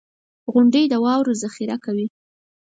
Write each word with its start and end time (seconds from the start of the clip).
•غونډۍ 0.53 0.83
د 0.89 0.93
واورو 1.03 1.39
ذخېره 1.43 1.77
کوي. 1.85 2.07